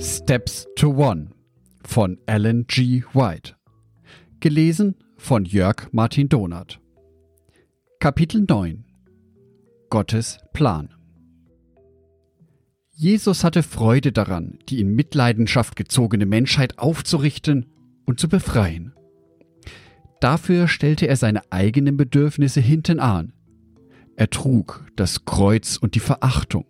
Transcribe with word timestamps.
Steps 0.00 0.68
to 0.76 0.90
One 0.90 1.30
von 1.84 2.18
Alan 2.26 2.66
G. 2.68 3.02
White. 3.14 3.56
Gelesen 4.38 4.94
von 5.16 5.44
Jörg 5.44 5.88
Martin 5.90 6.28
Donath. 6.28 6.78
Kapitel 7.98 8.44
9 8.48 8.84
Gottes 9.90 10.38
Plan 10.52 10.94
Jesus 12.94 13.42
hatte 13.42 13.64
Freude 13.64 14.12
daran, 14.12 14.60
die 14.68 14.80
in 14.80 14.94
Mitleidenschaft 14.94 15.74
gezogene 15.74 16.26
Menschheit 16.26 16.78
aufzurichten 16.78 17.66
und 18.06 18.20
zu 18.20 18.28
befreien. 18.28 18.92
Dafür 20.20 20.68
stellte 20.68 21.08
er 21.08 21.16
seine 21.16 21.42
eigenen 21.50 21.96
Bedürfnisse 21.96 22.60
hinten 22.60 23.00
an. 23.00 23.32
Er 24.14 24.30
trug 24.30 24.86
das 24.94 25.24
Kreuz 25.24 25.76
und 25.76 25.96
die 25.96 26.00
Verachtung. 26.00 26.66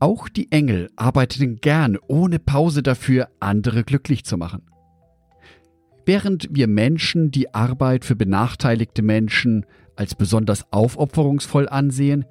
Auch 0.00 0.28
die 0.28 0.50
Engel 0.52 0.90
arbeiteten 0.96 1.56
gern 1.56 1.98
ohne 2.08 2.38
Pause 2.38 2.82
dafür, 2.82 3.28
andere 3.40 3.84
glücklich 3.84 4.24
zu 4.24 4.36
machen. 4.36 4.62
Während 6.06 6.48
wir 6.50 6.66
Menschen 6.66 7.30
die 7.30 7.54
Arbeit 7.54 8.04
für 8.04 8.16
benachteiligte 8.16 9.02
Menschen 9.02 9.64
als 9.96 10.14
besonders 10.14 10.70
aufopferungsvoll 10.72 11.68
ansehen, 11.68 12.26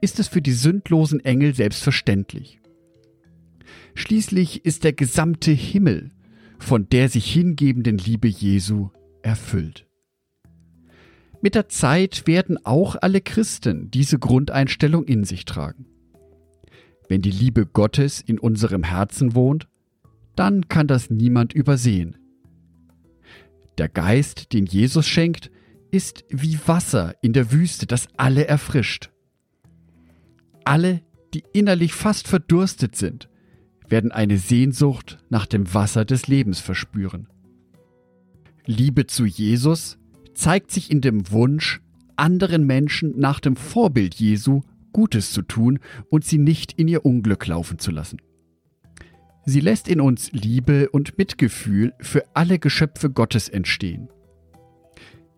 ist 0.00 0.20
es 0.20 0.28
für 0.28 0.42
die 0.42 0.52
sündlosen 0.52 1.24
Engel 1.24 1.54
selbstverständlich. 1.54 2.60
Schließlich 3.94 4.64
ist 4.64 4.84
der 4.84 4.92
gesamte 4.92 5.50
Himmel 5.50 6.12
von 6.58 6.88
der 6.88 7.08
sich 7.08 7.30
hingebenden 7.30 7.98
Liebe 7.98 8.28
Jesu 8.28 8.90
erfüllt. 9.22 9.86
Mit 11.42 11.54
der 11.54 11.68
Zeit 11.68 12.26
werden 12.26 12.58
auch 12.64 12.96
alle 13.00 13.20
Christen 13.20 13.90
diese 13.90 14.18
Grundeinstellung 14.18 15.04
in 15.04 15.24
sich 15.24 15.44
tragen. 15.44 15.86
Wenn 17.08 17.22
die 17.22 17.30
Liebe 17.30 17.66
Gottes 17.66 18.20
in 18.20 18.38
unserem 18.38 18.82
Herzen 18.82 19.34
wohnt, 19.34 19.68
dann 20.34 20.68
kann 20.68 20.86
das 20.86 21.10
niemand 21.10 21.52
übersehen. 21.52 22.16
Der 23.78 23.88
Geist, 23.88 24.52
den 24.52 24.66
Jesus 24.66 25.06
schenkt, 25.06 25.50
ist 25.90 26.24
wie 26.28 26.58
Wasser 26.66 27.14
in 27.22 27.32
der 27.32 27.52
Wüste, 27.52 27.86
das 27.86 28.08
alle 28.16 28.46
erfrischt. 28.46 29.10
Alle, 30.64 31.02
die 31.32 31.44
innerlich 31.52 31.92
fast 31.92 32.28
verdurstet 32.28 32.96
sind, 32.96 33.28
werden 33.88 34.12
eine 34.12 34.38
Sehnsucht 34.38 35.18
nach 35.28 35.46
dem 35.46 35.72
Wasser 35.72 36.04
des 36.04 36.26
Lebens 36.26 36.60
verspüren. 36.60 37.28
Liebe 38.64 39.06
zu 39.06 39.24
Jesus 39.26 39.98
zeigt 40.34 40.72
sich 40.72 40.90
in 40.90 41.00
dem 41.00 41.30
Wunsch, 41.30 41.80
anderen 42.16 42.66
Menschen 42.66 43.18
nach 43.18 43.38
dem 43.40 43.54
Vorbild 43.54 44.14
Jesu 44.14 44.62
Gutes 44.96 45.30
zu 45.30 45.42
tun 45.42 45.78
und 46.08 46.24
sie 46.24 46.38
nicht 46.38 46.72
in 46.72 46.88
ihr 46.88 47.04
Unglück 47.04 47.46
laufen 47.46 47.78
zu 47.78 47.90
lassen. 47.90 48.16
Sie 49.44 49.60
lässt 49.60 49.88
in 49.88 50.00
uns 50.00 50.32
Liebe 50.32 50.88
und 50.88 51.18
Mitgefühl 51.18 51.92
für 52.00 52.24
alle 52.32 52.58
Geschöpfe 52.58 53.10
Gottes 53.10 53.50
entstehen. 53.50 54.08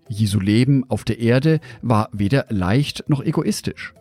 Jesu 0.09 0.39
Leben 0.39 0.89
auf 0.89 1.03
der 1.03 1.19
Erde 1.19 1.59
war 1.83 2.09
weder 2.13 2.47
leicht 2.51 3.09
noch 3.09 3.21
egoistisch. 3.21 3.95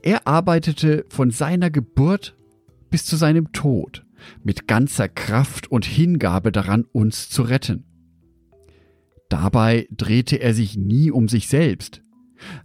Er 0.00 0.26
arbeitete 0.26 1.04
von 1.10 1.30
seiner 1.30 1.68
Geburt 1.68 2.34
bis 2.88 3.04
zu 3.04 3.16
seinem 3.16 3.52
Tod 3.52 4.06
mit 4.42 4.66
ganzer 4.66 5.10
Kraft 5.10 5.70
und 5.70 5.84
Hingabe 5.84 6.50
daran, 6.50 6.86
uns 6.92 7.28
zu 7.28 7.42
retten. 7.42 7.84
Dabei 9.28 9.86
drehte 9.90 10.36
er 10.36 10.54
sich 10.54 10.78
nie 10.78 11.10
um 11.10 11.28
sich 11.28 11.46
selbst, 11.48 12.00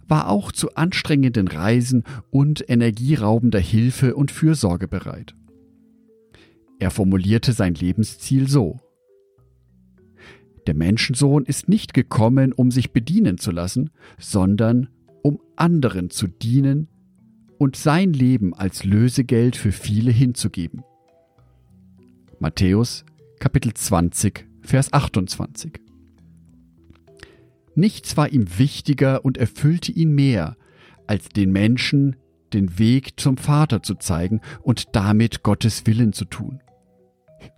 war 0.06 0.28
auch 0.28 0.52
zu 0.52 0.74
anstrengenden 0.74 1.48
Reisen 1.48 2.04
und 2.30 2.68
energieraubender 2.68 3.60
Hilfe 3.60 4.14
und 4.14 4.30
Fürsorge 4.30 4.88
bereit. 4.88 5.34
Er 6.78 6.90
formulierte 6.90 7.52
sein 7.52 7.74
Lebensziel 7.74 8.48
so. 8.48 8.80
Der 10.66 10.74
Menschensohn 10.74 11.44
ist 11.44 11.68
nicht 11.68 11.94
gekommen, 11.94 12.52
um 12.52 12.70
sich 12.70 12.92
bedienen 12.92 13.38
zu 13.38 13.50
lassen, 13.50 13.90
sondern 14.18 14.88
um 15.22 15.40
anderen 15.54 16.10
zu 16.10 16.26
dienen 16.26 16.88
und 17.58 17.76
sein 17.76 18.12
Leben 18.12 18.52
als 18.52 18.84
Lösegeld 18.84 19.56
für 19.56 19.72
viele 19.72 20.10
hinzugeben. 20.10 20.82
Matthäus 22.38 23.04
Kapitel 23.38 23.72
20, 23.74 24.46
Vers 24.62 24.92
28. 24.92 25.85
Nichts 27.76 28.16
war 28.16 28.30
ihm 28.30 28.58
wichtiger 28.58 29.24
und 29.24 29.36
erfüllte 29.36 29.92
ihn 29.92 30.14
mehr, 30.14 30.56
als 31.06 31.28
den 31.28 31.52
Menschen 31.52 32.16
den 32.52 32.78
Weg 32.78 33.20
zum 33.20 33.36
Vater 33.36 33.82
zu 33.82 33.96
zeigen 33.96 34.40
und 34.62 34.96
damit 34.96 35.42
Gottes 35.42 35.86
Willen 35.86 36.14
zu 36.14 36.24
tun. 36.24 36.60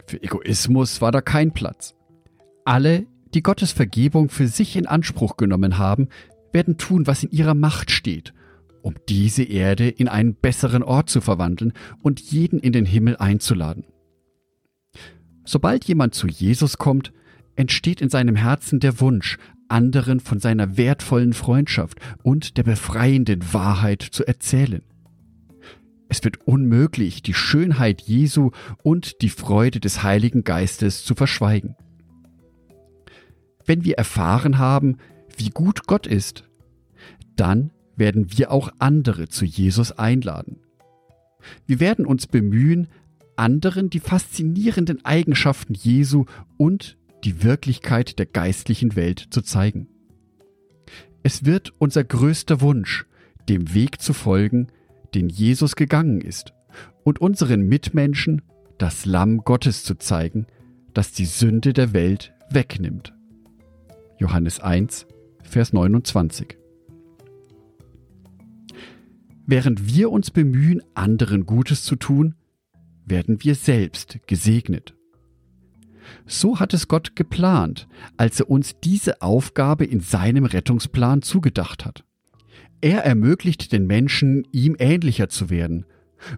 Für 0.07 0.21
Egoismus 0.23 1.01
war 1.01 1.13
da 1.13 1.21
kein 1.21 1.53
Platz. 1.53 1.95
Alle, 2.65 3.07
die 3.33 3.43
Gottes 3.43 3.71
Vergebung 3.71 4.29
für 4.29 4.49
sich 4.49 4.75
in 4.75 4.87
Anspruch 4.87 5.37
genommen 5.37 5.79
haben, 5.79 6.09
werden 6.53 6.79
tun, 6.79 7.07
was 7.07 7.23
in 7.23 7.31
ihrer 7.31 7.55
Macht 7.55 7.93
steht, 7.93 8.35
um 8.83 8.95
diese 9.09 9.45
Erde 9.45 9.89
in 9.89 10.09
einen 10.09 10.35
besseren 10.35 10.83
Ort 10.83 11.11
zu 11.11 11.21
verwandeln 11.21 11.75
und 12.03 12.21
jeden 12.21 12.59
in 12.59 12.73
den 12.73 12.87
Himmel 12.87 13.17
einzuladen. 13.19 13.85
Sobald 15.45 15.85
jemand 15.85 16.15
zu 16.15 16.27
Jesus 16.27 16.77
kommt, 16.77 17.13
entsteht 17.55 18.01
in 18.01 18.09
seinem 18.09 18.37
Herzen 18.37 18.81
der 18.81 19.01
Wunsch, 19.01 19.39
anderen 19.69 20.21
von 20.21 20.41
seiner 20.41 20.77
wertvollen 20.77 21.33
Freundschaft 21.33 21.99
und 22.23 22.57
der 22.57 22.63
befreienden 22.63 23.53
Wahrheit 23.53 24.03
zu 24.03 24.27
erzählen. 24.27 24.83
Es 26.09 26.25
wird 26.25 26.47
unmöglich, 26.47 27.23
die 27.23 27.35
Schönheit 27.35 28.01
Jesu 28.03 28.51
und 28.83 29.21
die 29.21 29.29
Freude 29.29 29.79
des 29.79 30.03
Heiligen 30.03 30.43
Geistes 30.43 31.05
zu 31.05 31.15
verschweigen. 31.15 31.77
Wenn 33.67 33.85
wir 33.85 33.99
erfahren 33.99 34.59
haben, 34.59 34.97
wie 35.37 35.51
gut 35.51 35.87
Gott 35.87 36.07
ist, 36.07 36.45
dann 37.37 37.71
werden 37.97 38.39
wir 38.39 38.51
auch 38.51 38.71
andere 38.79 39.29
zu 39.29 39.45
Jesus 39.45 39.93
einladen. 39.93 40.61
Wir 41.67 41.79
werden 41.79 42.07
uns 42.07 42.27
bemühen, 42.27 42.89
anderen 43.37 43.91
die 43.91 44.01
faszinierenden 44.01 45.05
Eigenschaften 45.05 45.75
Jesu 45.75 46.25
und 46.57 46.97
die 47.25 47.43
Wirklichkeit 47.43 48.19
der 48.19 48.27
geistlichen 48.27 48.97
Welt 48.97 49.29
zu 49.31 49.43
zeigen. 49.43 49.89
Es 51.23 51.45
wird 51.45 51.73
unser 51.79 52.05
größter 52.05 52.61
Wunsch, 52.61 53.07
dem 53.49 53.75
Weg 53.75 54.01
zu 54.01 54.13
folgen, 54.13 54.69
den 55.15 55.29
Jesus 55.29 55.77
gegangen 55.77 56.21
ist, 56.21 56.55
und 57.03 57.21
unseren 57.21 57.63
Mitmenschen 57.63 58.43
das 58.79 59.05
Lamm 59.05 59.39
Gottes 59.39 59.83
zu 59.85 59.97
zeigen, 59.97 60.47
das 60.95 61.13
die 61.13 61.27
Sünde 61.27 61.73
der 61.73 61.93
Welt 61.93 62.33
wegnimmt. 62.51 63.15
Johannes 64.19 64.61
1, 64.61 65.07
Vers 65.43 65.73
29. 65.73 66.57
Während 69.47 69.95
wir 69.95 70.11
uns 70.11 70.31
bemühen, 70.31 70.83
anderen 70.95 71.47
Gutes 71.47 71.83
zu 71.83 71.97
tun, 71.97 72.35
werden 73.07 73.43
wir 73.43 73.55
selbst 73.55 74.19
gesegnet. 74.27 74.98
So 76.27 76.61
hat 76.61 76.75
es 76.75 76.89
Gott 76.89 77.17
geplant, 77.17 77.89
als 78.17 78.41
er 78.41 78.51
uns 78.51 78.77
diese 78.83 79.23
Aufgabe 79.23 79.85
in 79.85 80.01
seinem 80.01 80.45
Rettungsplan 80.45 81.23
zugedacht 81.23 81.85
hat. 81.85 82.05
Er 82.81 83.05
ermöglicht 83.05 83.73
den 83.73 83.87
Menschen, 83.87 84.47
ihm 84.53 84.77
ähnlicher 84.79 85.29
zu 85.29 85.51
werden 85.51 85.87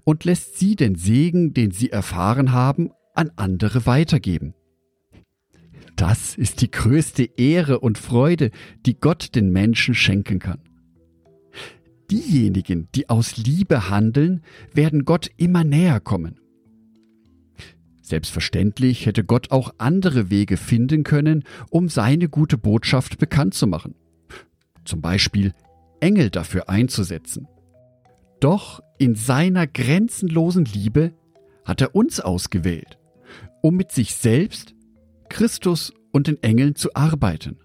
und 0.04 0.24
lässt 0.24 0.58
sie 0.58 0.76
den 0.76 0.94
Segen, 0.94 1.52
den 1.54 1.70
sie 1.70 1.90
erfahren 1.90 2.52
haben, 2.52 2.90
an 3.14 3.30
andere 3.36 3.86
weitergeben. 3.86 4.54
Das 5.96 6.34
ist 6.34 6.62
die 6.62 6.70
größte 6.70 7.24
Ehre 7.36 7.80
und 7.80 7.98
Freude, 7.98 8.50
die 8.86 8.98
Gott 8.98 9.34
den 9.34 9.50
Menschen 9.50 9.94
schenken 9.94 10.38
kann. 10.38 10.60
Diejenigen, 12.10 12.88
die 12.94 13.08
aus 13.08 13.36
Liebe 13.36 13.90
handeln, 13.90 14.42
werden 14.72 15.04
Gott 15.04 15.30
immer 15.36 15.62
näher 15.62 16.00
kommen. 16.00 16.40
Selbstverständlich 18.10 19.06
hätte 19.06 19.22
Gott 19.22 19.52
auch 19.52 19.72
andere 19.78 20.30
Wege 20.30 20.56
finden 20.56 21.04
können, 21.04 21.44
um 21.70 21.88
seine 21.88 22.28
gute 22.28 22.58
Botschaft 22.58 23.18
bekannt 23.18 23.54
zu 23.54 23.68
machen. 23.68 23.94
Zum 24.84 25.00
Beispiel 25.00 25.52
Engel 26.00 26.28
dafür 26.28 26.68
einzusetzen. 26.68 27.46
Doch 28.40 28.80
in 28.98 29.14
seiner 29.14 29.68
grenzenlosen 29.68 30.64
Liebe 30.64 31.12
hat 31.64 31.82
er 31.82 31.94
uns 31.94 32.18
ausgewählt, 32.18 32.98
um 33.62 33.76
mit 33.76 33.92
sich 33.92 34.16
selbst, 34.16 34.74
Christus 35.28 35.92
und 36.10 36.26
den 36.26 36.42
Engeln 36.42 36.74
zu 36.74 36.92
arbeiten. 36.96 37.58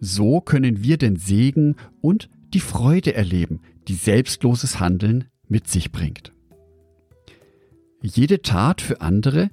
So 0.00 0.40
können 0.40 0.82
wir 0.82 0.96
den 0.96 1.16
Segen 1.16 1.76
und 2.00 2.30
die 2.54 2.60
Freude 2.60 3.12
erleben, 3.12 3.60
die 3.88 3.94
selbstloses 3.94 4.80
Handeln 4.80 5.24
mit 5.48 5.68
sich 5.68 5.92
bringt. 5.92 6.32
Jede 8.00 8.40
Tat 8.40 8.80
für 8.80 9.02
andere 9.02 9.50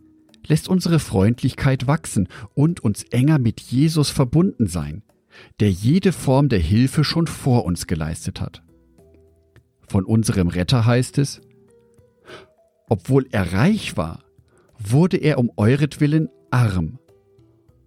lässt 0.48 0.68
unsere 0.68 1.00
Freundlichkeit 1.00 1.88
wachsen 1.88 2.28
und 2.54 2.82
uns 2.82 3.04
enger 3.04 3.40
mit 3.40 3.62
Jesus 3.62 4.10
verbunden 4.10 4.68
sein, 4.68 5.04
der 5.60 5.72
jede 5.72 6.12
Form 6.12 6.50
der 6.50 6.60
Hilfe 6.60 7.04
schon 7.04 7.28
vor 7.28 7.66
uns 7.66 7.88
geleistet 7.88 8.42
hat. 8.42 8.64
Von 9.88 10.06
unserem 10.06 10.48
Retter 10.48 10.86
heißt 10.86 11.18
es, 11.18 11.42
obwohl 12.90 13.28
er 13.32 13.54
reich 13.54 13.98
war, 13.98 14.24
wurde 14.78 15.18
er 15.18 15.40
um 15.40 15.52
euretwillen 15.56 16.30
arm, 16.52 17.00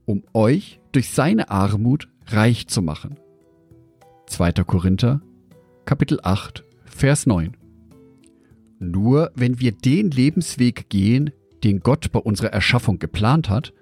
um 0.04 0.24
euch 0.32 0.80
durch 0.92 1.10
seine 1.10 1.50
Armut 1.50 2.08
reich 2.26 2.68
zu 2.68 2.82
machen. 2.82 3.16
2. 4.26 4.52
Korinther, 4.64 5.20
Kapitel 5.84 6.18
8, 6.22 6.64
Vers 6.84 7.26
9. 7.26 7.56
Nur 8.78 9.30
wenn 9.34 9.60
wir 9.60 9.72
den 9.72 10.10
Lebensweg 10.10 10.88
gehen, 10.88 11.30
den 11.66 11.80
Gott 11.80 12.12
bei 12.12 12.20
unserer 12.20 12.52
Erschaffung 12.52 13.00
geplant 13.00 13.50
hat, 13.50 13.74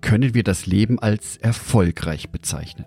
können 0.00 0.32
wir 0.32 0.42
das 0.42 0.64
Leben 0.64 0.98
als 0.98 1.36
erfolgreich 1.36 2.30
bezeichnen. 2.30 2.86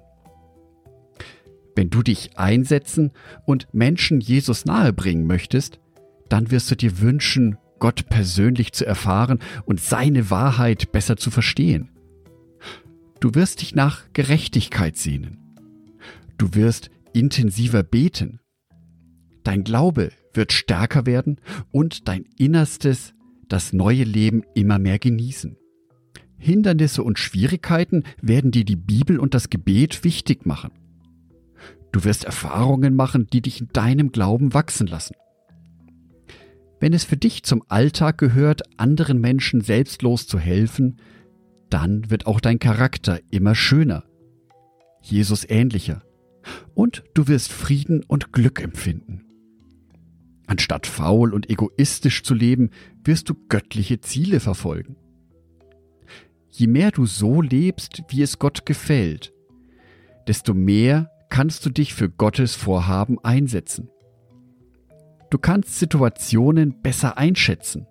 Wenn 1.76 1.92
du 1.92 2.02
dich 2.02 2.40
einsetzen 2.40 3.12
und 3.46 3.68
Menschen 3.72 4.20
Jesus 4.20 4.66
nahebringen 4.66 5.28
möchtest, 5.28 5.80
dann 6.28 6.50
wirst 6.50 6.72
du 6.72 6.76
dir 6.76 7.02
wünschen, 7.02 7.58
Gott 7.78 8.10
persönlich 8.10 8.74
zu 8.74 8.84
erfahren 8.84 9.38
und 9.66 9.80
seine 9.80 10.32
Wahrheit 10.32 10.92
besser 10.92 11.18
zu 11.18 11.30
verstehen. 11.30 11.90
Du 13.20 13.36
wirst 13.36 13.62
dich 13.62 13.76
nach 13.76 14.06
Gerechtigkeit 14.14 14.98
sehnen. 14.98 15.38
Du 16.40 16.56
wirst 16.56 16.90
intensiver 17.14 17.84
beten. 17.84 18.40
Dein 19.44 19.64
Glaube 19.64 20.12
wird 20.34 20.52
stärker 20.52 21.06
werden 21.06 21.40
und 21.72 22.08
dein 22.08 22.26
Innerstes 22.40 23.14
das 23.52 23.74
neue 23.74 24.04
Leben 24.04 24.44
immer 24.54 24.80
mehr 24.80 25.00
genießen. 25.00 25.58
Hindernisse 26.38 27.04
und 27.04 27.20
Schwierigkeiten 27.20 28.04
werden 28.22 28.52
dir 28.52 28.66
die 28.66 28.76
Bibel 28.76 29.20
und 29.20 29.34
das 29.34 29.50
Gebet 29.50 30.04
wichtig 30.04 30.46
machen. 30.46 30.72
Du 31.92 32.04
wirst 32.04 32.24
Erfahrungen 32.24 32.96
machen, 32.96 33.28
die 33.28 33.42
dich 33.42 33.62
in 33.62 33.68
deinem 33.74 34.12
Glauben 34.12 34.54
wachsen 34.54 34.88
lassen. 34.88 35.16
Wenn 36.80 36.94
es 36.94 37.04
für 37.04 37.18
dich 37.18 37.44
zum 37.44 37.64
Alltag 37.68 38.18
gehört, 38.18 38.64
anderen 38.80 39.20
Menschen 39.20 39.62
selbstlos 39.62 40.26
zu 40.26 40.40
helfen, 40.40 40.98
dann 41.70 42.10
wird 42.10 42.26
auch 42.26 42.40
dein 42.40 42.58
Charakter 42.58 43.20
immer 43.30 43.54
schöner, 43.54 44.04
Jesus 45.02 45.48
ähnlicher, 45.48 46.02
und 46.74 47.04
du 47.14 47.28
wirst 47.28 47.52
Frieden 47.52 48.04
und 48.08 48.34
Glück 48.34 48.62
empfinden. 48.64 49.31
Anstatt 50.52 50.86
faul 50.86 51.34
und 51.34 51.50
egoistisch 51.50 52.24
zu 52.24 52.34
leben, 52.34 52.72
wirst 53.06 53.30
du 53.30 53.36
göttliche 53.48 54.02
Ziele 54.02 54.42
verfolgen. 54.42 54.98
Je 56.50 56.68
mehr 56.68 56.92
du 56.92 57.06
so 57.06 57.42
lebst, 57.42 58.04
wie 58.10 58.22
es 58.22 58.38
Gott 58.38 58.66
gefällt, 58.66 59.32
desto 60.28 60.54
mehr 60.54 61.10
kannst 61.30 61.66
du 61.66 61.70
dich 61.70 61.94
für 61.94 62.10
Gottes 62.10 62.56
Vorhaben 62.56 63.18
einsetzen. 63.24 63.88
Du 65.30 65.38
kannst 65.38 65.80
Situationen 65.80 66.82
besser 66.82 67.18
einschätzen. 67.18 67.88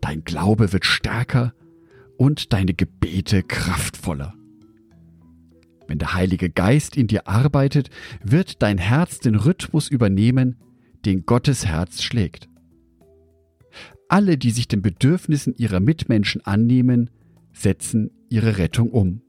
Dein 0.00 0.24
Glaube 0.24 0.72
wird 0.72 0.86
stärker 0.86 1.52
und 2.16 2.54
deine 2.54 2.72
Gebete 2.72 3.42
kraftvoller. 3.42 4.32
Wenn 5.86 5.98
der 5.98 6.14
Heilige 6.14 6.48
Geist 6.48 6.96
in 6.96 7.08
dir 7.08 7.28
arbeitet, 7.28 7.90
wird 8.24 8.62
dein 8.62 8.78
Herz 8.78 9.18
den 9.18 9.34
Rhythmus 9.34 9.88
übernehmen, 9.88 10.56
den 11.04 11.26
Gottes 11.26 11.66
Herz 11.66 12.02
schlägt. 12.02 12.48
Alle, 14.08 14.36
die 14.36 14.50
sich 14.50 14.68
den 14.68 14.82
Bedürfnissen 14.82 15.54
ihrer 15.56 15.80
Mitmenschen 15.80 16.44
annehmen, 16.44 17.10
setzen 17.52 18.10
ihre 18.28 18.58
Rettung 18.58 18.90
um. 18.90 19.22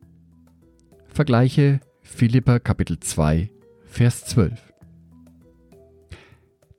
Vergleiche 1.08 1.80
Philippa 2.02 2.60
Kapitel 2.60 3.00
2, 3.00 3.50
Vers 3.86 4.26
12. 4.26 4.74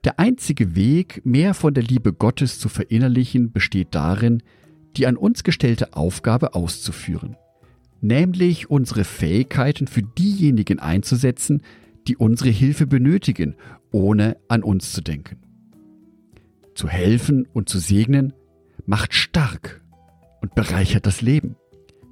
Der 0.05 0.19
einzige 0.19 0.77
Weg, 0.77 1.23
mehr 1.25 1.55
von 1.55 1.73
der 1.73 1.83
Liebe 1.83 2.13
Gottes 2.13 2.59
zu 2.59 2.69
verinnerlichen, 2.69 3.53
besteht 3.53 3.95
darin, 3.95 4.43
die 4.97 5.07
an 5.07 5.17
uns 5.17 5.45
gestellte 5.45 5.95
Aufgabe 5.95 6.55
auszuführen, 6.55 7.37
nämlich 8.01 8.69
unsere 8.69 9.05
Fähigkeiten 9.05 9.87
für 9.87 10.03
diejenigen 10.03 10.79
einzusetzen, 10.79 11.63
die 12.07 12.17
unsere 12.17 12.51
Hilfe 12.51 12.87
benötigen, 12.87 13.57
ohne 13.91 14.37
an 14.49 14.63
uns 14.63 14.93
zu 14.93 15.01
denken. 15.01 15.39
Zu 16.75 16.89
helfen 16.89 17.47
und 17.53 17.69
zu 17.69 17.79
segnen 17.79 18.33
macht 18.87 19.15
stark 19.15 19.83
und 20.41 20.55
bereichert 20.55 21.07
das 21.07 21.23
Leben. 21.23 21.57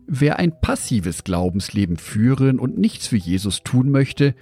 Wer 0.07 0.39
ein 0.39 0.61
passives 0.61 1.25
Glaubensleben 1.25 1.97
führen 1.97 2.59
und 2.59 2.79
nichts 2.79 3.07
für 3.07 3.17
Jesus 3.17 3.63
tun 3.63 3.91
möchte, 3.91 4.35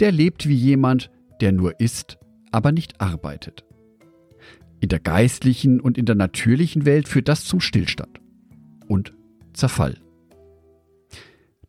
der 0.00 0.12
lebt 0.12 0.48
wie 0.48 0.54
jemand, 0.54 1.10
der 1.40 1.52
nur 1.52 1.80
isst, 1.80 2.18
aber 2.50 2.72
nicht 2.72 3.00
arbeitet. 3.00 3.64
In 4.80 4.88
der 4.88 5.00
geistlichen 5.00 5.80
und 5.80 5.96
in 5.96 6.06
der 6.06 6.16
natürlichen 6.16 6.84
Welt 6.84 7.08
führt 7.08 7.28
das 7.28 7.44
zum 7.44 7.60
Stillstand 7.60 8.20
und 8.88 9.14
Zerfall. 9.52 9.98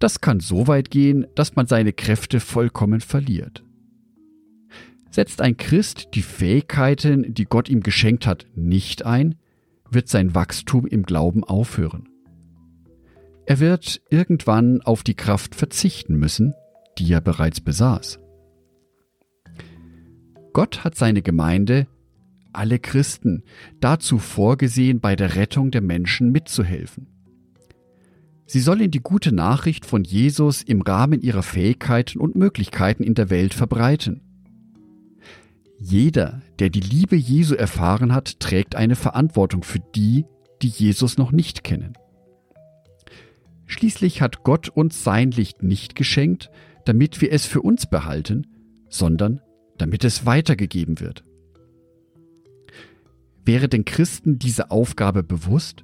Das 0.04 0.20
kann 0.20 0.42
so 0.42 0.68
weit 0.68 0.92
gehen, 0.92 1.28
dass 1.34 1.56
man 1.56 1.66
seine 1.66 1.94
Kräfte 1.94 2.42
vollkommen 2.42 3.00
verliert. 3.00 3.64
Setzt 5.10 5.40
ein 5.40 5.56
Christ 5.56 6.10
die 6.16 6.22
Fähigkeiten, 6.22 7.34
die 7.34 7.46
Gott 7.46 7.70
ihm 7.70 7.80
geschenkt 7.80 8.28
hat, 8.28 8.46
nicht 8.54 9.06
ein, 9.06 9.36
wird 9.90 10.10
sein 10.10 10.36
Wachstum 10.36 10.86
im 10.86 11.04
Glauben 11.04 11.46
aufhören. 11.46 12.10
Er 13.46 13.62
wird 13.62 14.02
irgendwann 14.10 14.82
auf 14.82 15.04
die 15.04 15.14
Kraft 15.14 15.56
verzichten 15.56 16.16
müssen, 16.16 16.54
die 16.98 17.10
er 17.10 17.22
bereits 17.22 17.62
besaß. 17.62 18.20
Gott 20.52 20.84
hat 20.84 20.96
seine 20.96 21.22
Gemeinde, 21.22 21.88
alle 22.52 22.78
Christen, 22.78 23.44
dazu 23.80 24.20
vorgesehen, 24.20 25.00
bei 25.00 25.16
der 25.16 25.38
Rettung 25.38 25.72
der 25.72 25.82
Menschen 25.82 26.34
mitzuhelfen. 26.34 27.13
Sie 28.46 28.60
sollen 28.60 28.92
die 28.92 29.00
gute 29.00 29.34
Nachricht 29.34 29.86
von 29.86 30.04
Jesus 30.04 30.62
im 30.62 30.82
Rahmen 30.82 31.22
ihrer 31.22 31.44
Fähigkeiten 31.44 32.20
und 32.20 32.36
Möglichkeiten 32.36 33.04
in 33.04 33.16
der 33.16 33.30
Welt 33.30 33.54
verbreiten. 33.54 34.22
Jeder, 35.80 36.42
der 36.60 36.70
die 36.70 36.80
Liebe 36.80 37.16
Jesu 37.16 37.56
erfahren 37.56 38.14
hat, 38.14 38.40
trägt 38.40 38.76
eine 38.76 38.96
Verantwortung 38.96 39.64
für 39.64 39.80
die, 39.96 40.26
die 40.62 40.68
Jesus 40.68 41.18
noch 41.18 41.32
nicht 41.32 41.64
kennen. 41.64 41.94
Schließlich 43.66 44.22
hat 44.22 44.44
Gott 44.44 44.70
uns 44.70 45.04
sein 45.04 45.32
Licht 45.32 45.64
nicht 45.64 45.96
geschenkt, 45.96 46.52
damit 46.86 47.22
wir 47.22 47.32
es 47.32 47.46
für 47.46 47.62
uns 47.62 47.86
behalten, 47.86 48.48
sondern 48.90 49.42
damit 49.78 50.04
es 50.04 50.26
weitergegeben 50.26 51.00
wird. 51.00 51.24
Wäre 53.46 53.68
den 53.68 53.84
Christen 53.84 54.40
diese 54.40 54.72
Aufgabe 54.72 55.24
bewusst, 55.24 55.84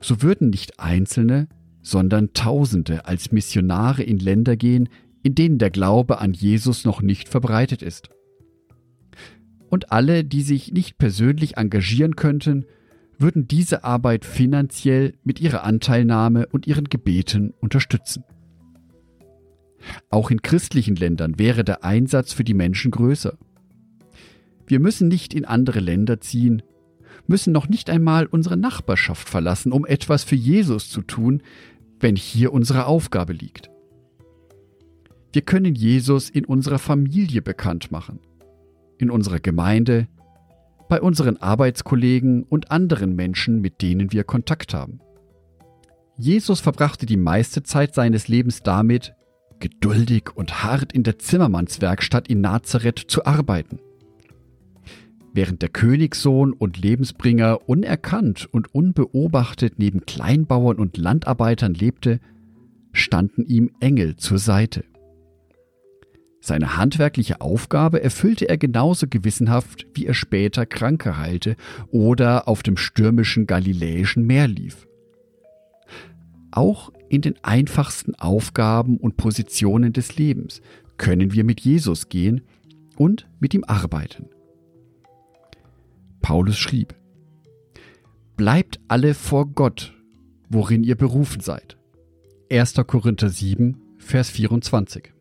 so 0.00 0.20
würden 0.20 0.50
nicht 0.50 0.78
Einzelne, 0.78 1.48
sondern 1.88 2.34
Tausende 2.34 3.06
als 3.06 3.32
Missionare 3.32 4.02
in 4.02 4.18
Länder 4.18 4.56
gehen, 4.56 4.90
in 5.22 5.34
denen 5.34 5.56
der 5.56 5.70
Glaube 5.70 6.18
an 6.18 6.34
Jesus 6.34 6.84
noch 6.84 7.00
nicht 7.00 7.30
verbreitet 7.30 7.80
ist. 7.80 8.10
Und 9.70 9.90
alle, 9.90 10.22
die 10.22 10.42
sich 10.42 10.70
nicht 10.70 10.98
persönlich 10.98 11.56
engagieren 11.56 12.14
könnten, 12.14 12.66
würden 13.18 13.48
diese 13.48 13.84
Arbeit 13.84 14.26
finanziell 14.26 15.14
mit 15.24 15.40
ihrer 15.40 15.64
Anteilnahme 15.64 16.46
und 16.48 16.66
ihren 16.66 16.84
Gebeten 16.84 17.54
unterstützen. 17.60 18.22
Auch 20.10 20.30
in 20.30 20.42
christlichen 20.42 20.94
Ländern 20.94 21.38
wäre 21.38 21.64
der 21.64 21.84
Einsatz 21.84 22.34
für 22.34 22.44
die 22.44 22.54
Menschen 22.54 22.90
größer. 22.90 23.38
Wir 24.66 24.78
müssen 24.78 25.08
nicht 25.08 25.32
in 25.32 25.46
andere 25.46 25.80
Länder 25.80 26.20
ziehen, 26.20 26.62
müssen 27.28 27.52
noch 27.52 27.68
nicht 27.68 27.90
einmal 27.90 28.26
unsere 28.26 28.56
Nachbarschaft 28.56 29.28
verlassen, 29.28 29.70
um 29.70 29.86
etwas 29.86 30.24
für 30.24 30.34
Jesus 30.34 30.90
zu 30.90 31.02
tun, 31.02 31.42
wenn 32.00 32.16
hier 32.16 32.52
unsere 32.52 32.86
Aufgabe 32.86 33.32
liegt. 33.32 33.70
Wir 35.32 35.42
können 35.42 35.74
Jesus 35.74 36.30
in 36.30 36.44
unserer 36.44 36.78
Familie 36.78 37.42
bekannt 37.42 37.90
machen, 37.90 38.20
in 38.98 39.10
unserer 39.10 39.40
Gemeinde, 39.40 40.08
bei 40.88 41.02
unseren 41.02 41.36
Arbeitskollegen 41.36 42.44
und 42.44 42.70
anderen 42.70 43.14
Menschen, 43.14 43.60
mit 43.60 43.82
denen 43.82 44.12
wir 44.12 44.24
Kontakt 44.24 44.72
haben. 44.72 45.00
Jesus 46.16 46.60
verbrachte 46.60 47.06
die 47.06 47.18
meiste 47.18 47.62
Zeit 47.62 47.94
seines 47.94 48.26
Lebens 48.26 48.62
damit, 48.62 49.14
geduldig 49.60 50.30
und 50.34 50.64
hart 50.64 50.92
in 50.92 51.02
der 51.02 51.18
Zimmermannswerkstatt 51.18 52.28
in 52.28 52.40
Nazareth 52.40 52.98
zu 52.98 53.24
arbeiten. 53.24 53.80
Während 55.38 55.62
der 55.62 55.68
Königssohn 55.68 56.52
und 56.52 56.78
Lebensbringer 56.78 57.68
unerkannt 57.68 58.48
und 58.50 58.74
unbeobachtet 58.74 59.74
neben 59.78 60.04
Kleinbauern 60.04 60.78
und 60.78 60.96
Landarbeitern 60.96 61.74
lebte, 61.74 62.18
standen 62.90 63.44
ihm 63.46 63.70
Engel 63.78 64.16
zur 64.16 64.38
Seite. 64.38 64.82
Seine 66.40 66.76
handwerkliche 66.76 67.40
Aufgabe 67.40 68.02
erfüllte 68.02 68.48
er 68.48 68.58
genauso 68.58 69.06
gewissenhaft, 69.06 69.86
wie 69.94 70.06
er 70.06 70.14
später 70.14 70.66
Kranke 70.66 71.18
heilte 71.18 71.54
oder 71.92 72.48
auf 72.48 72.64
dem 72.64 72.76
stürmischen 72.76 73.46
Galiläischen 73.46 74.26
Meer 74.26 74.48
lief. 74.48 74.88
Auch 76.50 76.92
in 77.08 77.20
den 77.20 77.36
einfachsten 77.44 78.16
Aufgaben 78.16 78.96
und 78.96 79.16
Positionen 79.16 79.92
des 79.92 80.16
Lebens 80.16 80.62
können 80.96 81.32
wir 81.32 81.44
mit 81.44 81.60
Jesus 81.60 82.08
gehen 82.08 82.40
und 82.96 83.28
mit 83.38 83.54
ihm 83.54 83.62
arbeiten. 83.62 84.30
Paulus 86.20 86.58
schrieb, 86.58 86.94
bleibt 88.36 88.80
alle 88.88 89.14
vor 89.14 89.46
Gott, 89.46 89.94
worin 90.48 90.84
ihr 90.84 90.96
berufen 90.96 91.40
seid. 91.40 91.76
1. 92.50 92.74
Korinther 92.86 93.28
7, 93.28 93.76
Vers 93.98 94.30
24. 94.30 95.12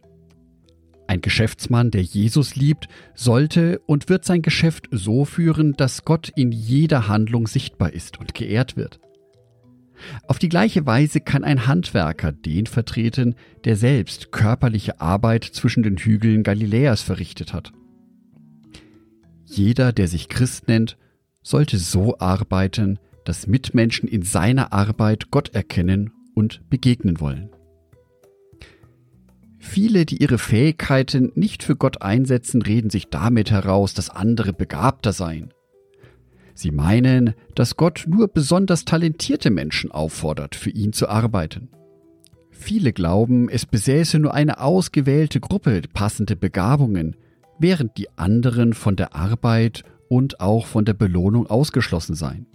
Ein 1.08 1.22
Geschäftsmann, 1.22 1.90
der 1.90 2.04
Jesus 2.04 2.56
liebt, 2.56 2.90
sollte 3.16 3.80
und 3.86 4.10
wird 4.10 4.26
sein 4.26 4.42
Geschäft 4.42 4.88
so 4.92 5.24
führen, 5.24 5.74
dass 5.74 6.04
Gott 6.04 6.32
in 6.36 6.52
jeder 6.52 7.08
Handlung 7.08 7.48
sichtbar 7.48 7.94
ist 7.94 8.20
und 8.20 8.34
geehrt 8.34 8.76
wird. 8.76 9.00
Auf 10.28 10.38
die 10.38 10.50
gleiche 10.50 10.86
Weise 10.86 11.22
kann 11.22 11.44
ein 11.44 11.66
Handwerker 11.66 12.32
den 12.32 12.68
vertreten, 12.68 13.36
der 13.64 13.78
selbst 13.78 14.32
körperliche 14.32 15.02
Arbeit 15.02 15.44
zwischen 15.44 15.82
den 15.82 15.98
Hügeln 15.98 16.44
Galiläas 16.44 17.02
verrichtet 17.02 17.54
hat. 17.54 17.72
Jeder, 19.48 19.94
der 19.94 20.08
sich 20.08 20.28
Christ 20.28 20.68
nennt, 20.68 20.98
sollte 21.42 21.78
so 21.78 22.20
arbeiten, 22.20 23.00
dass 23.24 23.48
Mitmenschen 23.48 24.08
in 24.08 24.22
seiner 24.22 24.74
Arbeit 24.74 25.32
Gott 25.32 25.56
erkennen 25.56 26.12
und 26.36 26.62
begegnen 26.70 27.20
wollen. 27.20 27.50
Viele, 29.58 30.06
die 30.06 30.22
ihre 30.22 30.38
Fähigkeiten 30.38 31.32
nicht 31.36 31.64
für 31.64 31.76
Gott 31.76 32.02
einsetzen, 32.02 32.62
reden 32.62 32.90
sich 32.90 33.10
damit 33.10 33.52
heraus, 33.52 33.94
dass 33.94 34.10
andere 34.10 34.54
begabter 34.54 35.14
seien. 35.14 35.54
Sie 36.54 36.72
meinen, 36.72 37.34
dass 37.56 37.76
Gott 37.76 38.06
nur 38.08 38.28
besonders 38.28 38.86
talentierte 38.86 39.50
Menschen 39.50 39.92
auffordert, 39.92 40.56
für 40.56 40.70
ihn 40.70 40.94
zu 40.94 41.08
arbeiten. 41.08 41.70
Viele 42.50 42.94
glauben, 42.94 43.50
es 43.50 43.66
besäße 43.66 44.20
nur 44.20 44.34
eine 44.34 44.60
ausgewählte 44.60 45.40
Gruppe 45.40 45.82
passende 45.94 46.36
Begabungen, 46.36 47.16
während 47.60 47.98
die 47.98 48.18
anderen 48.18 48.74
von 48.74 48.96
der 48.96 49.16
Arbeit 49.16 49.84
und 50.10 50.40
auch 50.40 50.66
von 50.66 50.86
der 50.86 50.94
Belohnung 50.94 51.48
ausgeschlossen 51.48 52.16
seien. 52.16 52.46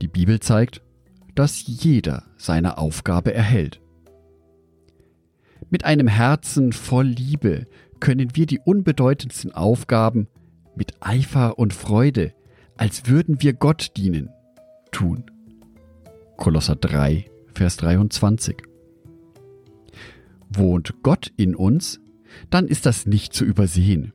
Die 0.00 0.08
Bibel 0.08 0.40
zeigt, 0.40 0.82
dass 1.34 1.62
jeder 1.66 2.24
seine 2.36 2.78
Aufgabe 2.78 3.34
erhält. 3.34 3.80
Mit 5.68 5.84
einem 5.84 6.08
Herzen 6.08 6.72
voll 6.72 7.06
Liebe 7.06 7.66
können 8.00 8.34
wir 8.34 8.46
die 8.46 8.58
unbedeutendsten 8.58 9.52
Aufgaben 9.52 10.26
mit 10.74 10.94
Eifer 11.00 11.58
und 11.58 11.74
Freude, 11.74 12.32
als 12.76 13.06
würden 13.06 13.42
wir 13.42 13.52
Gott 13.52 13.92
dienen, 13.96 14.30
tun. 14.90 15.30
Kolosser 16.36 16.76
3, 16.76 17.26
Vers 17.54 17.76
23. 17.76 18.56
Wohnt 20.48 20.94
Gott 21.02 21.30
in 21.36 21.54
uns, 21.54 22.00
dann 22.50 22.68
ist 22.68 22.86
das 22.86 23.06
nicht 23.06 23.32
zu 23.32 23.44
übersehen. 23.44 24.12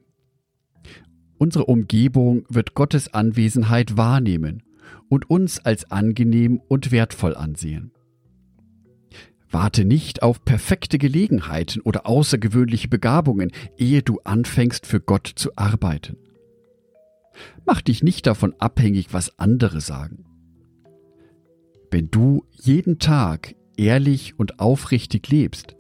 Unsere 1.38 1.66
Umgebung 1.66 2.46
wird 2.50 2.76
Gottes 2.76 3.14
Anwesenheit 3.14 3.98
wahrnehmen 3.98 4.64
und 5.10 5.30
uns 5.30 5.60
als 5.60 5.92
angenehm 5.92 6.62
und 6.68 6.92
wertvoll 6.92 7.36
ansehen. 7.36 7.92
Warte 9.52 9.86
nicht 9.86 10.24
auf 10.24 10.44
perfekte 10.44 10.98
Gelegenheiten 10.98 11.82
oder 11.82 12.08
außergewöhnliche 12.08 12.88
Begabungen, 12.88 13.52
ehe 13.78 14.02
du 14.02 14.20
anfängst 14.24 14.86
für 14.86 15.00
Gott 15.00 15.32
zu 15.36 15.52
arbeiten. 15.56 16.18
Mach 17.66 17.82
dich 17.82 18.04
nicht 18.04 18.28
davon 18.28 18.54
abhängig, 18.60 19.14
was 19.14 19.38
andere 19.40 19.82
sagen. 19.82 20.26
Wenn 21.92 22.10
du 22.10 22.46
jeden 22.52 23.00
Tag 23.00 23.56
ehrlich 23.78 24.38
und 24.38 24.60
aufrichtig 24.60 25.30
lebst 25.30 25.76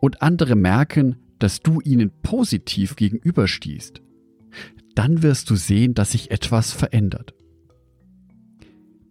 und 0.00 0.22
andere 0.22 0.56
merken, 0.56 1.16
dass 1.40 1.60
du 1.60 1.80
ihnen 1.80 2.12
positiv 2.22 2.94
gegenüberstehst, 2.94 4.00
dann 4.94 5.22
wirst 5.22 5.50
du 5.50 5.56
sehen, 5.56 5.94
dass 5.94 6.12
sich 6.12 6.30
etwas 6.30 6.72
verändert. 6.72 7.34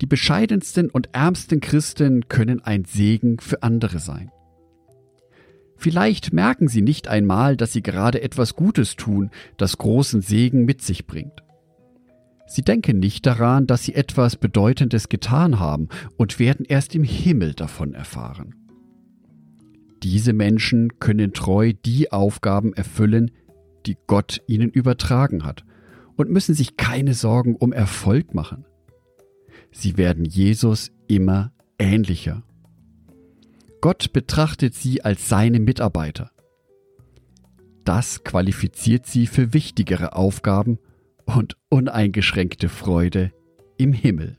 Die 0.02 0.06
bescheidensten 0.06 0.90
und 0.90 1.10
ärmsten 1.14 1.60
Christen 1.60 2.30
können 2.30 2.62
ein 2.62 2.86
Segen 2.86 3.40
für 3.40 3.64
andere 3.64 4.00
sein. 4.00 4.32
Vielleicht 5.76 6.34
merken 6.34 6.68
sie 6.68 6.82
nicht 6.82 7.08
einmal, 7.08 7.58
dass 7.58 7.74
sie 7.74 7.82
gerade 7.82 8.22
etwas 8.22 8.56
Gutes 8.56 8.96
tun, 8.96 9.32
das 9.58 9.78
großen 9.78 10.22
Segen 10.22 10.66
mit 10.66 10.82
sich 10.82 11.08
bringt. 11.08 11.44
Sie 12.48 12.64
denken 12.64 13.00
nicht 13.00 13.26
daran, 13.26 13.68
dass 13.68 13.84
sie 13.84 13.94
etwas 13.94 14.36
Bedeutendes 14.36 15.08
getan 15.08 15.60
haben 15.60 15.88
und 16.18 16.40
werden 16.40 16.66
erst 16.68 16.96
im 16.96 17.04
Himmel 17.04 17.54
davon 17.54 17.94
erfahren. 17.94 18.59
Diese 20.04 20.34
Menschen 20.34 21.00
können 21.00 21.34
treu 21.34 21.74
die 21.74 22.12
Aufgaben 22.12 22.74
erfüllen, 22.74 23.32
die 23.86 23.98
Gott 24.08 24.42
ihnen 24.48 24.70
übertragen 24.70 25.44
hat 25.44 25.66
und 26.16 26.30
müssen 26.30 26.56
sich 26.56 26.78
keine 26.78 27.14
Sorgen 27.14 27.56
um 27.56 27.74
Erfolg 27.74 28.34
machen. 28.34 28.66
Sie 29.72 29.98
werden 29.98 30.26
Jesus 30.26 30.92
immer 31.08 31.52
ähnlicher. 31.78 32.44
Gott 33.82 34.12
betrachtet 34.12 34.74
sie 34.74 35.04
als 35.04 35.30
seine 35.30 35.60
Mitarbeiter. 35.60 36.32
Das 37.86 38.24
qualifiziert 38.24 39.06
sie 39.06 39.28
für 39.28 39.54
wichtigere 39.54 40.14
Aufgaben 40.14 40.80
und 41.26 41.58
uneingeschränkte 41.70 42.70
Freude 42.70 43.32
im 43.78 43.94
Himmel. 43.94 44.39